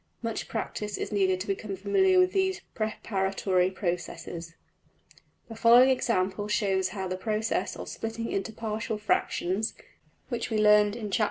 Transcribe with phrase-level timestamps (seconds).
[0.23, 4.55] Much practice is needed to become familiar with these preparatory processes.
[5.47, 9.75] The following example shows how the process of splitting\Pagelabel{partfracs} into partial fractions,
[10.29, 11.19] which we learned in Chap.